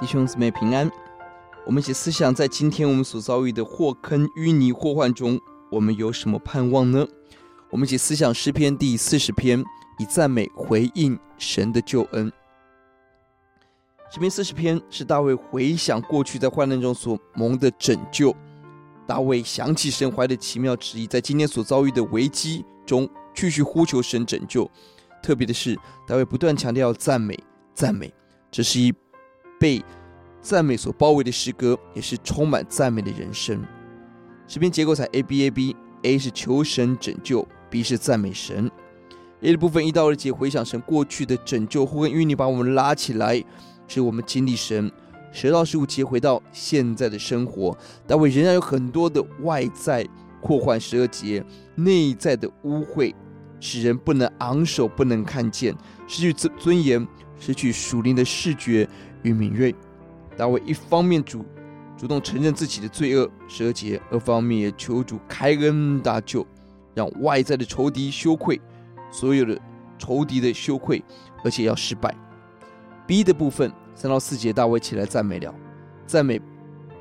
[0.00, 0.88] 弟兄姊妹平安，
[1.66, 5.40] 我们一起思想，在今天我们所遭遇的祸坑、淤泥、祸患中，
[5.72, 7.04] 我们有什么盼望呢？
[7.68, 9.64] 我们一起思想诗篇第四十篇，
[9.98, 12.32] 以赞美回应神的救恩。
[14.08, 18.32] 诗篇四十篇是大卫回想过去在患难中所蒙的拯救。
[19.04, 24.70] 大卫想起神怀的奇妙旨意，在今天所遭遇的危机中继续呼求神拯救。
[25.20, 27.36] 特别的是，大卫不断强调赞美、
[27.74, 28.14] 赞美，
[28.48, 28.94] 这是一。
[29.58, 29.84] 被
[30.40, 33.62] 赞美所包围的诗歌，也是充满赞美的人生。
[34.46, 38.70] 诗篇结构采 A B A B，A 是求神拯救，B 是赞美神。
[39.42, 43.44] A 的部分一到二节回想神过去的拯救，祸跟淤泥把我们拉起来，
[43.86, 44.90] 使我们经历神。
[45.30, 50.04] 十到十五节回到现在的生活，大卫仍然有很多的外在
[50.40, 50.80] 祸患。
[50.80, 53.14] 十二节内在的污秽，
[53.60, 55.74] 使人不能昂首，不能看见，
[56.06, 57.06] 失去尊尊严，
[57.38, 58.88] 失去属灵的视觉。
[59.22, 59.74] 与敏锐，
[60.36, 61.44] 大卫一方面主
[61.96, 66.46] 主动承认自己的罪恶，十二节；二方面也求主开恩搭救，
[66.94, 68.60] 让外在的仇敌羞愧，
[69.10, 69.60] 所有的
[69.98, 71.02] 仇敌的羞愧，
[71.44, 72.14] 而且要失败。
[73.06, 75.52] B 的部分三到四节，大卫起来赞美了，
[76.06, 76.40] 赞美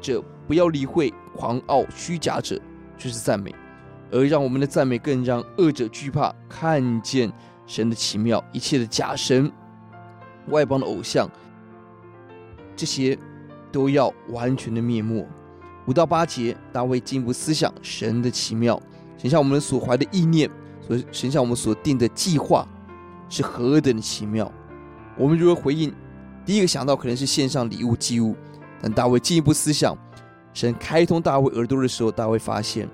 [0.00, 2.60] 者不要理会狂傲虚假者，
[2.96, 3.52] 就是赞美，
[4.12, 7.32] 而让我们的赞美更让恶者惧怕，看见
[7.66, 9.50] 神的奇妙，一切的假神、
[10.48, 11.28] 外邦的偶像。
[12.76, 13.18] 这些
[13.72, 15.26] 都要完全的灭没。
[15.86, 18.80] 五到八节，大卫进一步思想神的奇妙，
[19.18, 22.66] 神向我们所怀的意念，所神向我们所定的计划
[23.28, 24.50] 是何等的奇妙。
[25.18, 25.92] 我们如何回应？
[26.46, 28.34] 第一个想到可能是献上礼物祭物，
[28.80, 29.94] 但大卫进一步思想，
[30.54, 32.88] 神开通大卫耳朵的时候，大卫发现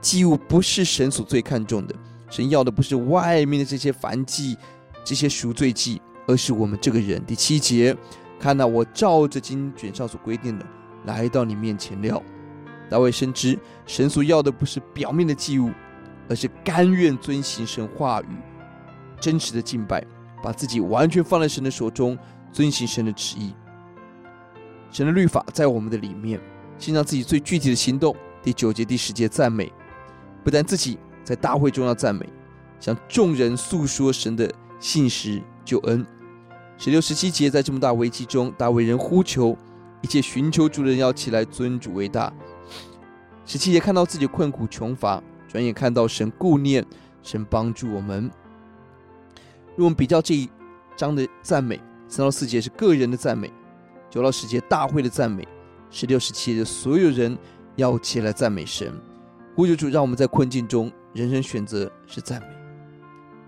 [0.00, 1.94] 祭物不是神所最看重的，
[2.28, 4.56] 神要的不是外面的这些燔祭、
[5.04, 7.24] 这些赎罪祭，而是我们这个人。
[7.24, 7.96] 第七节。
[8.42, 10.66] 看到我照着经卷上所规定的
[11.04, 12.20] 来到你面前了，
[12.90, 15.70] 大卫深知神所要的不是表面的祭物，
[16.28, 18.26] 而是甘愿遵行神话语、
[19.20, 20.04] 真实的敬拜，
[20.42, 22.18] 把自己完全放在神的手中，
[22.50, 23.54] 遵行神的旨意。
[24.90, 26.40] 神的律法在我们的里面，
[26.78, 28.14] 先让自己最具体的行动。
[28.42, 29.72] 第九节、第十节赞美，
[30.42, 32.28] 不但自己在大会中要赞美，
[32.80, 36.04] 向众人诉说神的信实救恩。
[36.78, 39.56] 十六、十七节，在这么大危机中，大卫仍呼求
[40.00, 42.32] 一切寻求主的人要起来尊主为大。
[43.46, 46.84] 十七节看到自己困苦穷乏，转眼看到神顾念，
[47.22, 48.30] 神帮助我们。
[49.70, 50.50] 如果我们比较这一
[50.96, 53.52] 章的赞美，三到四节是个人的赞美，
[54.10, 55.46] 九到十节大会的赞美，
[55.90, 57.36] 十六、十七节所有人
[57.76, 58.92] 要起来赞美神。
[59.54, 62.61] 呼求主，让我们在困境中，人生选择是赞美。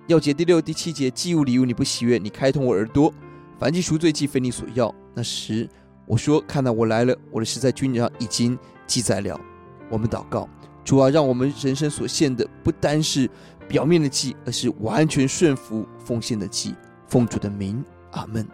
[0.06, 3.12] 要解第六、第七节，祭物礼物你不喜悦，你开通我耳朵。
[3.58, 5.66] 凡祭赎罪祭非你所要，那时
[6.06, 9.40] 我说：“看到，我来了，我的事在君上已经记载了。”
[9.88, 10.46] 我们祷告，
[10.84, 13.30] 主啊，让我们人生所献的不单是
[13.66, 16.74] 表面的祭，而是完全顺服奉献的祭。
[17.08, 18.46] 奉主的名，阿门。